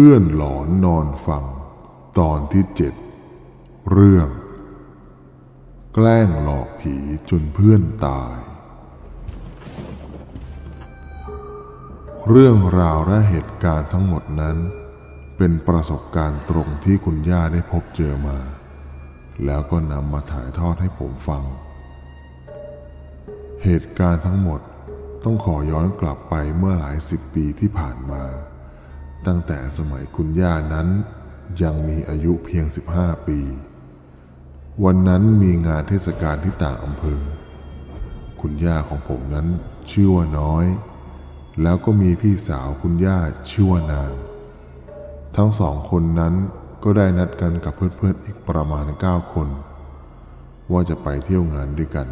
[0.00, 1.44] พื่อนหลอนนอนฟัง
[2.18, 2.94] ตอนที่เจ็ด
[3.92, 4.28] เรื่อง
[5.94, 6.96] แกล้งหลอกผี
[7.30, 8.34] จนเพื่อนตาย
[12.28, 14.56] เรื่องราวและเหตุการณ์ทั้งหมดนั้น
[15.36, 18.38] เป็นประสบการณ์ตรงที่คุณย่าได้พบเจอมา
[19.44, 21.44] แล้วก็นำมาถ่ายทอดให้ผมฟัง
[23.64, 24.60] เหตุการณ์ทั้งหมด
[25.24, 28.24] ต้องขอย้อนกลับไปเมื่อหลายสิบปีที่ผ่านมา
[29.26, 30.88] ตั้งแต่สมัยคุณย่านั้น
[31.62, 32.64] ยังมีอายุเพียง
[32.96, 33.40] 15 ปี
[34.84, 37.20] วันนั้นมีงานเทศกาลที่ต่างอำเภอ
[38.40, 39.46] คุณย่าของผมนั้น
[39.90, 40.66] ชื่อว่าน้อย
[41.62, 43.18] แล้วก็มีพี่สาวคุณย่า
[43.50, 44.10] ชื่อว่านาง
[45.36, 46.34] ทั้งสองคนนั้น
[46.84, 49.48] ก็ได้นัดกันกับเพื่อนๆอีกประมาณ 9 คน
[50.72, 52.08] ว่าจะไปเที่ยวงานด้วยกัน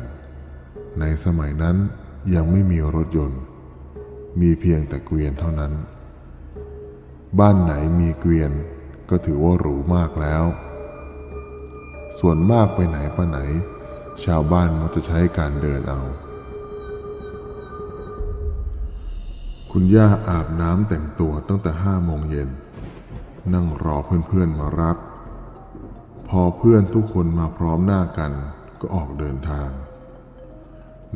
[1.01, 1.77] ในสมัยนั้น
[2.35, 3.41] ยังไม่มีรถยนต์
[4.41, 5.73] มีเพียงแต่เกวียนเท่านั้น
[7.39, 8.53] บ้านไหนมีเกวียน
[9.11, 10.45] ก็ถือว่าหรูมากแล้ว
[12.19, 13.39] ส่วนมากไปไหนไปไหน
[14.25, 16.01] ชาวบ้านมักจะใช้การเดินเอา
[19.71, 22.49] คุณย่าอาบน้ำแต่งตัวตั้งแต่ห้าโมงเย็น
[23.53, 24.97] นั่งรอเพื่อนๆมารับ
[26.29, 28.33] พอเพื่อนทุกคนมาพร้อมหน้ากัน
[28.81, 29.69] ก็ออกเดินทาง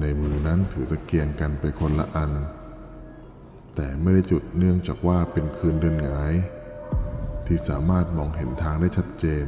[0.01, 2.31] ในมือนั้นถือตะเกียงกันไปคนละอัน
[3.81, 6.35] แต่ไม่ได้จุดเนื่องจากว่าเป็นคืนเดือนหงาย
[7.47, 9.47] ที่สามารถมองเห็นทางได้ชัดเจน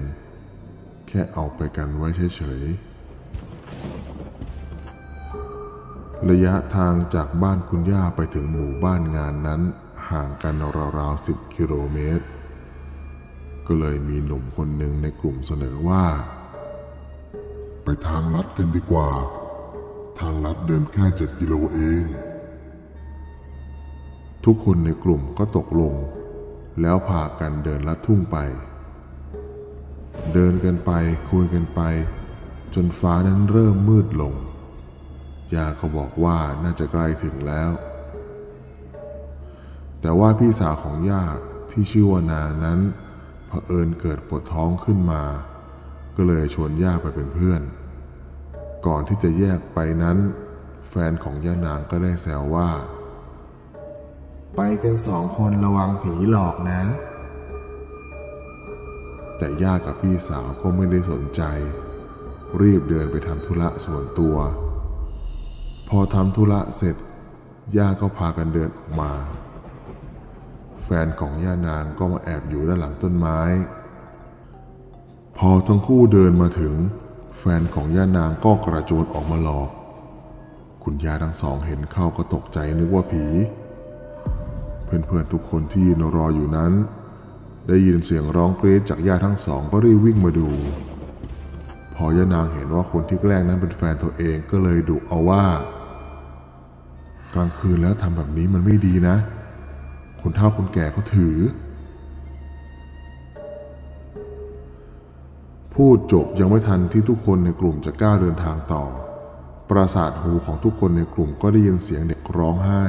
[1.09, 2.91] แค่เอาไปกันไว้เฉยๆ
[6.31, 9.61] ระยะทางจากบ้านคุณย่าไปถึงหมู่บ้านงานนั้น
[10.11, 10.55] ห่างกัน
[10.99, 12.27] ราวๆสิบกิโลเมตร
[13.67, 16.05] ก็เลยมีหนุ่มคนหนึ่งในกลุ่มเสนอว่า
[17.85, 19.11] ไปทางลัดกันดีกว่า
[20.19, 22.05] ทางลัดเดินแค่เจ็ดกิโลเอง
[24.45, 25.95] ทุกคนในกลุ่มก็ตกลง
[26.81, 28.37] แล้วพากันเดินลัดทุ่งไป
[30.33, 30.91] เดินกันไป
[31.31, 31.81] คุยกันไป
[32.75, 34.35] จนฟ้านั้นเริ่มมืดลง
[35.55, 37.71] ยาเขาบอกว่าน่าจะใกล้ถึงแล้ว
[40.01, 41.25] แต่ว่าพี่สาวของยา
[41.71, 42.81] ที่ชื่อว่านางนั้น
[43.49, 45.23] เผอิญเกิดปวดท้องขึ้นมา
[46.17, 47.63] ก็เลยชวนย่าไปเป็นเพื่อน
[48.87, 50.19] ก่อนที่จะแยกไปนั้น
[50.89, 52.71] แฟนของย่านางก็ได้แซวว่า
[54.57, 56.81] ไปกันสองคนระวังผีหลอกนะ
[59.37, 61.43] แต่ย่ากับพี่สาวก็ไม่ได้สนใจ
[62.61, 64.37] รีบเดินไปทำธุระส่วนตัว
[65.89, 66.97] พอทำธุระเสร็จ
[67.77, 69.13] ย่าก็พากันเดินออกมา
[70.83, 73.41] แฟนของย่านางก็มาแอบอยู่ด้านหลังต้นไม้
[75.39, 76.75] พอทั้งคู่เดินมาถึง
[77.39, 79.69] แฟนของย่านางก็กระโจนออกมาหลอก
[80.83, 83.27] คุณย่าทั้งสองเห็นเข้าก็ตกใจนึกว่าผี
[84.91, 86.73] เพื่อนๆทุกคนที่ยืนรออยู่นั้น
[87.69, 90.49] ได้ยินเสียงร้องกรี๊ดจากย่าทั้งสองก็รีบวิ่งมาดู
[91.95, 95.45] พอย่านางเห็นว่าคนที่แกล้งนั้นเป็นแฟนตัวเองก็เลยดุเอาว่า
[97.35, 99.17] กลางคืนแล้วทำแบบนี้มันไม่ดีนะ
[100.21, 101.37] คนเฒ่าคนแก่เขาถือ
[105.75, 108.85] พูดจบยังไม่ทันที่ทุกคนในกลุ่มจะก้าวเดินทางต่อ
[109.71, 112.85] ประสาทหูของทุกคนในกลุ่มก็ได้ยินเสียงเด็กร้องไห้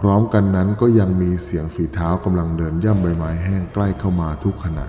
[0.00, 4.86] พร้อมกันนั้นก็ยังมีเสียงฝีเท้ากำลังเดินย่ำใบไม้แห้งใกล้เข้ามาทุกขณะ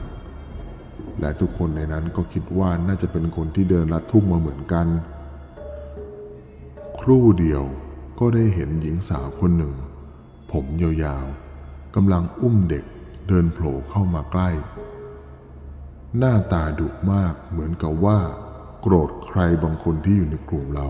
[1.19, 4.87] และทุกคนในนั้นก็คิดว่าน่าจะเป็นคนที่เดินลัดทุ่งมาเหมือนกัน
[6.99, 7.63] ครู่เดียว
[8.19, 9.73] ก็ได้เห็นหญิงสาวคนหนึ่ง
[10.51, 12.85] ผมยาวๆกำลังอุ้มเด็ก
[13.27, 14.49] เดินโผล่เข้ามาใกล้
[16.17, 18.19] หน้าตาดุมากเหมือนกับว่า
[18.81, 20.87] โกรธใครบางคนที่อยู่ในกลุ่มเรา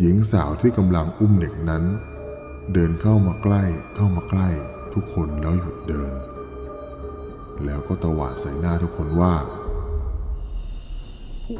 [0.00, 1.84] หญิงสาวที่กำลังอุ้มเด็กนั้น
[2.72, 3.62] เดินเข้ามาใกล้
[3.96, 4.48] เข้ามาใกล้
[4.94, 6.12] ทุกคนแล้วหยุดเดิน
[7.64, 9.34] แล้วก็ตวาดใส่หน้าทุกคนว่า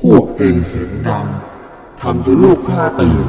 [0.01, 1.27] พวกเองเสียงดัง
[2.01, 3.27] ทำจนลูกข้าตื่น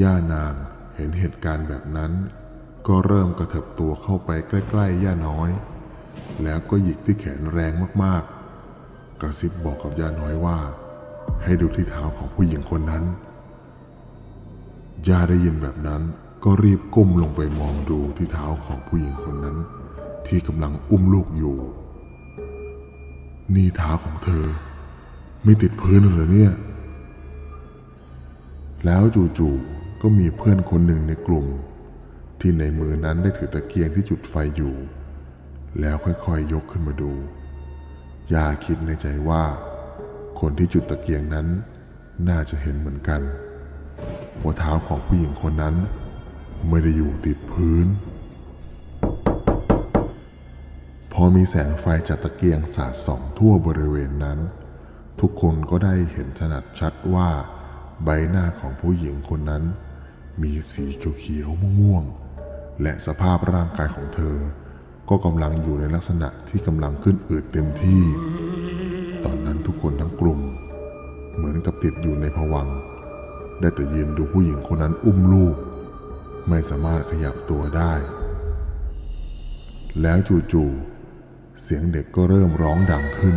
[0.00, 0.54] ย่านาง
[0.96, 2.12] เห็นเหตุการณ์แบบนั้น
[2.86, 5.50] ก็เริ่มกระเถิบตัวเข้าไปใกล้ๆย่าน้อย
[6.42, 7.72] แล้วก็หยิกที่แขนแรง
[8.04, 10.58] มากๆ กระซิบบอกกับย่าน้อยว่า
[11.44, 13.04] ให้ดูที่เท้าของผู้หญิงคนนั้น
[15.08, 16.02] ย่าได้ยินแบบนั้น
[16.44, 19.56] ก็รีบก้มลงไปมองดูที่เท้าของผู้หญิงคนนั้น
[20.26, 21.58] ที่กำลังอุ้มลูกอยู่
[23.54, 24.44] นี่เท้าของเธอ
[25.44, 26.52] ไม่ติดพื้นเหรอเนี่ย
[28.84, 29.02] แล้ว
[29.38, 31.46] จู่ๆก็มีเพื่อนคนหนึ่งในกลุ่ม
[32.40, 34.74] ที่ในมือนั้นได้ถือตะเกียงที่จุดไฟอยู่
[35.80, 37.12] แล้วค่อยๆยยกขึ้นมาดู
[38.34, 39.44] ยาคิดในใจว่า
[40.40, 41.46] คนที่จุดตะเกียงนั้น
[42.28, 43.20] น่าจะเห็นเหมือนกัน
[44.42, 45.76] ว่าเท้าของผู้หญิงคนนั้น
[46.68, 47.86] ไม่ได้อยู่ติดพื้น
[51.12, 54.38] พอมีแสงไฟจากตะเกียงสาดส่องทั่วบริเวณนั้น
[55.20, 57.28] ทุกคนก็ได้เห็นถนัดชัดว่า
[58.04, 59.62] ใบหน้าของผู้หญิงคนนั้น
[60.42, 60.84] มีสี
[61.18, 64.36] เขียวๆม่วงๆและสภาพร่างกายของเธอ
[65.08, 68.02] ก็กำลังอยู่ในลักษณะที่กำลังขึ้นอืดเต็มที่
[69.24, 70.40] ตอนนั้นทุกคนทั้งกลุ่ม
[71.36, 72.76] เหมือนกับติดอยู่ในภวัง์
[73.60, 75.56] ได้แต่ยืนดูผู้หญิงคนนั้นอุ้มลูก
[76.48, 77.92] ไม่สามารถขยับตัวได้
[80.02, 80.18] แล้ว
[80.52, 83.36] จู่ๆเสียงเด็กก็เริ่มร้องดังขึ้น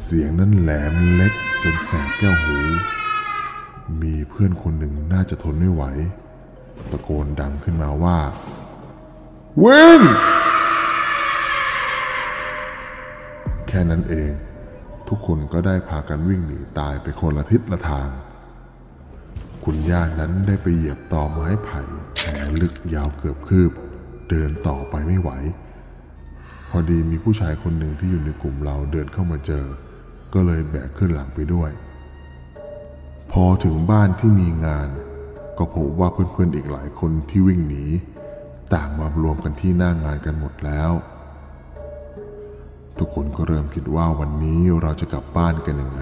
[0.00, 1.32] เสียงนั้นแหลมเล็ก
[1.62, 2.58] จนแสบแก้วหู
[4.02, 5.82] มีเพื่อนคนหนึ่งน่าจะทนไม่ไหว
[6.90, 8.18] ตะโกนดังขึ้นมาว่า
[9.64, 10.02] วิ่ง
[13.68, 14.32] แค่นั้นเอง
[15.08, 18.08] ทุกคนก็ได้พากันวิ่งหนีตายไปคนละทิศละทาง
[19.68, 21.80] คุณย่านั้นได้ไปเหยียบตอไม้ไผ่
[22.16, 22.30] แผล
[22.60, 23.72] ลึกยาวเกือบคืบ
[24.28, 25.30] เดินต่อไปไม่ไหว
[26.70, 29.64] พอดีมีผู้ชายคนหนึ่งที่อยู่ในกลุ่มเราเดินเข้ามาเจอ
[30.34, 31.70] ก็เลยแบกขึ้นหลังไปด้วย
[33.32, 34.88] พอถึงบ้านที่มีงาน
[35.58, 37.84] ก็พบว่าเพื่อนๆอีกหลายคนที่วิ่งหนี
[38.74, 40.90] ต่างมารวมกันที่หน้างานกันหมดแล้ว
[42.98, 46.00] ทุกคนก็เริ่มคิดว่าวันนี้เราจะกลับบ้านกันยังไง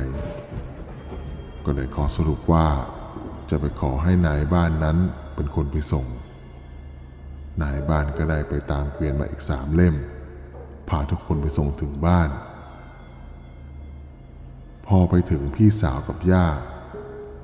[1.64, 2.67] ก็เลยขอสรุปว่า
[3.50, 4.99] จะไปขอให้นายบ้านนั้น
[5.35, 6.06] เป็นคนไปส่ง
[7.62, 9.94] นายบ้านก็ได้ไปตามเกวียนมาอีกสามเล่ม
[10.88, 12.31] พาทุกคนไปส่งถึงบ้าน
[14.87, 16.46] พอไปถึงพี่สาวกับย่า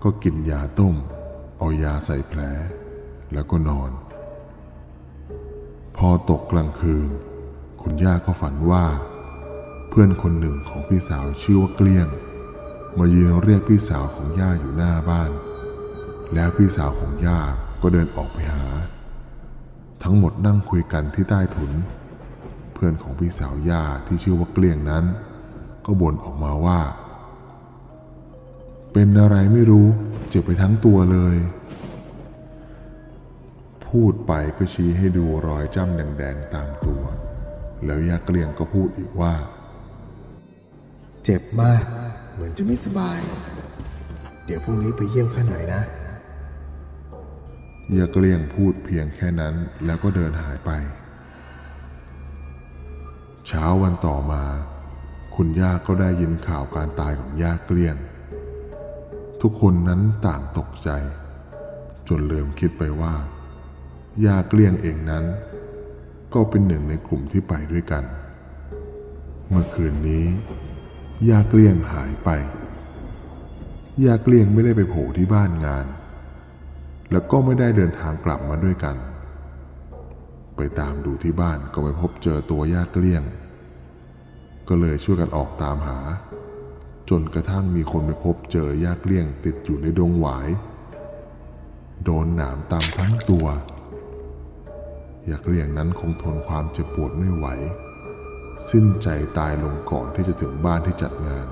[0.03, 0.97] ก็กินยาต้ม
[1.59, 2.41] เอายาใส่แผล
[3.33, 3.91] แล้วก็นอน
[5.97, 7.09] พอตกกลางคืน
[7.83, 8.85] คุณย่าก็ฝันว่า
[9.89, 12.09] เพื่อนคนหนึ่งของพี่สาวชื่อว่าเกลี้ยง
[12.99, 15.31] มายืนเรียกพี่สาวของย่าอยู่หน้าบ้าน
[16.35, 17.41] แล้วพี่สาวของย่า
[17.83, 18.65] ก็เดินออกไปหา
[20.03, 21.73] ทั้งหมดนั่งคุยกันที่ใต้ถุน
[22.73, 25.05] เพื่อนของพี่สาวย่าที่ชื่อว่าเกลี้ยงนั้น
[25.87, 26.81] ก็บ่นออกมาว่า
[28.93, 29.87] เป็นอะไรไม่รู้
[30.29, 31.37] เจ็บไปทั้งตัวเลย
[33.89, 37.03] พูดไปก็ชี้ให้ดูรอยจ้ำแดงๆตามตัว
[37.85, 39.35] แล้วย่าเกลี้ยงก็พูดอีกว่า
[41.25, 41.83] เจ็บมาก
[42.35, 43.19] เหมือนจะไม่สบาย
[44.45, 45.83] เดี๋ยวพรุ่งนี้ไปเยี่ยมข้าหน่อยนะ
[47.99, 49.55] ยาเกลี้ยงพูดเพียงแค่นั้น
[49.85, 50.71] แล้วก็เดินหายไป
[53.47, 54.43] เช้าวันต่อมา
[55.35, 57.97] คุณย่าก็ได้ยินข่าวการตายของย่าเกลี้ยง
[59.43, 60.91] ทุกคนนั้นต่างตกใจ
[62.09, 63.15] จนเริ่มคิดไปว่า
[64.25, 65.25] ย่าเกลี้ยงเองนั้น
[66.35, 68.05] ก็เป็นหนึ่งในกลุ่มที่ไปด้วยกัน
[69.49, 70.25] เมื่อคืนนี้
[71.29, 72.29] ย่าเกลี้ยงหายไป
[74.05, 75.87] ย่าเกลี้ยงไม่ได้ไปโผล่ที่บ้านงาน
[77.13, 78.97] แล้วก็ไม่ได้เดินทางกลับมาด้วยกัน
[80.57, 83.23] ไปตามดูที่บ้านก็ไม่พบเจอตัวย่าเกลี้ยง
[84.69, 85.99] ก็เลยช่วยกันออกตามหา
[87.11, 90.49] จนกระทั่งมีคนไปพบเจอย่าเกลี้ยงติดอยู่ในดงหวาย
[92.05, 93.47] โดนหนามตามทั้งตัว
[95.29, 97.47] ย่าเกลี้ยงนั้นคงทนความเจ็บปวดไม่ไหว
[98.71, 99.09] สิ้นใจ
[99.39, 101.47] ตายลงก่อนที่จะถึงบ้านที่จัดงาน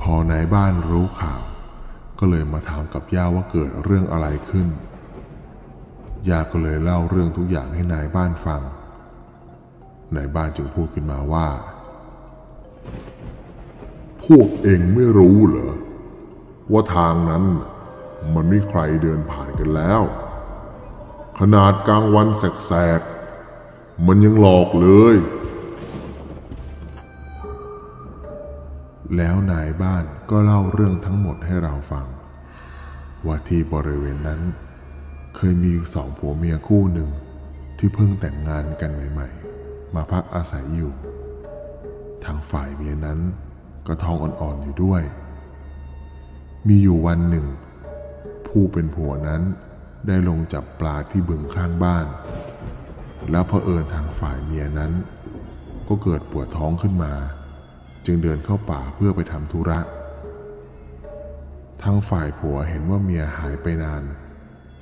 [0.00, 1.42] พอนายบ้านรู้ข่าว
[2.20, 4.68] ก็เลยมาถามกับย่าว่าเกิดเรื่องอะไรขึ้น
[6.28, 8.62] ย่าก็เลยเล่าเรื่องทุกอย่างให้นายบ้านฟัง
[10.16, 11.48] นายบ้านจึงพูดขึ้นมาว่า
[14.24, 15.72] พวกเองไม่รู้เหรอ
[16.72, 17.44] ว่าทางนั้น
[18.34, 20.02] มันไม่ใครเดินผ่านกันแล้ว
[21.38, 25.16] ขนาดกลางวันแสกๆ มันยังหลอกเลย
[29.16, 32.06] แล้วนายบ้านก็เล่าเรื่องทั้งหมดให้เราฟัง
[33.26, 34.40] ว่าที่บริเวณนั้น
[35.36, 37.10] เคยมีสองผัวเมียคู่หนึ่ง
[37.78, 39.28] ที่เพิ่งแต่งงานกันใหม่
[39.62, 40.92] ๆ มาพักอาศัยอยู่
[42.24, 43.18] ทางฝ่ายเมียนั้น
[43.86, 45.02] ก็ท้องอ่อนๆอยู่ด้วย
[46.68, 47.46] มีอยู่วันหนึ่ง
[48.46, 49.42] ผู้เป็นผัวนั้น
[50.06, 52.06] ได้ลงจับปลาที่บึงข้างบ้าน
[53.30, 54.92] แล้วเผอิญทางฝ่ายเมียนั้น
[55.88, 57.12] ก็เกิดปวดท้องขึ้นมา
[58.06, 59.80] จึงเดินเข้าป่าเพื่อไปทำธุระ
[61.82, 64.02] ทางฝ่ายผัวเห็นว่าเมียหายไปนาน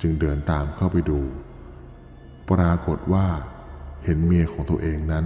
[0.01, 1.21] จึงเดินตามเข้าไปดู
[2.49, 3.27] ปรากฏว่า
[4.03, 5.25] เห็นเมียของตัวเองนั้น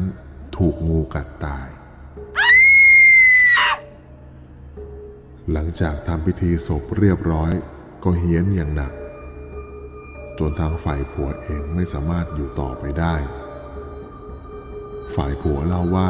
[0.58, 1.68] ถูกงูกัดตาย
[5.52, 7.52] หลังจากทำพิธีศพเรียบร้อย
[8.04, 8.94] ก็เฮี้ยนอย่างหนัก
[10.40, 13.16] จนทางฝ่ายผัวเองไม่สามารถอยู่ต่อไปได้
[15.16, 16.06] ฝ่ายผัวเล่าว่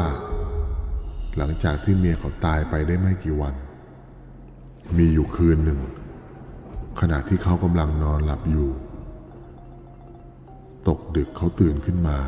[1.36, 3.54] หลังจากที่เมียเขาตายไปได้ไม่กี่วัน
[4.96, 5.80] มีอยู่คืนหนึ่ง
[7.00, 8.70] ขณะที่เขากำลังนอนหลับอยู่
[10.88, 12.18] ตกดึกเขาตื่นขึ้นมา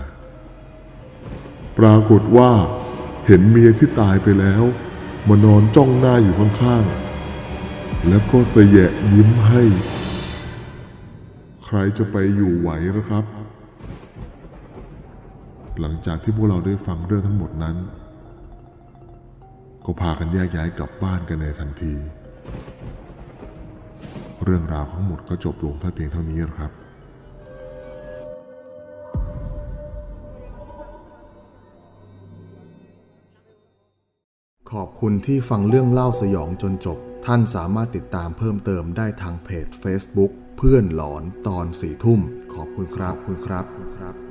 [1.78, 2.50] ปรากฏว่า
[3.26, 4.62] เห็นเมียที่ตายไปแล้ว
[5.28, 9.62] มานอนจ้องหน้าอยู่ข้างๆ แล้วก็เสยะยิ้มให้
[11.64, 13.24] ใครจะไปอยู่ไหวนะครับ
[15.80, 17.76] หลังจากที่พวกเราได้ฟังเรื่องทั้งหมดนั้น
[19.88, 21.94] ก็พากันแยกย้ายกลับบ้านกันในทันที
[24.44, 26.72] เรื่องราวทั้งหมดก็จบลงท่าเพียงเท่านี้นครับ
[34.72, 42.20] ขอบคุณที่ฟังเรื่องเล่าสยองจนจบ ท่านสามารถติดตามเพิ่มเติมได้ทางเพจ Facebook เพื่อนหลอนตอนสี่ทุ่ม
[42.54, 44.25] ขอบคุณครับขอบคุณครับ